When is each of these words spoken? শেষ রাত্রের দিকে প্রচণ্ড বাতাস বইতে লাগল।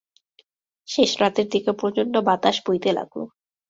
শেষ 0.87 1.11
রাত্রের 1.21 1.47
দিকে 1.49 1.71
প্রচণ্ড 1.81 2.13
বাতাস 2.27 2.57
বইতে 2.65 2.89
লাগল। 2.97 3.19